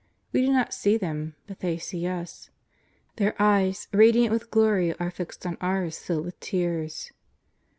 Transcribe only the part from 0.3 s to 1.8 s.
We do not see them, but they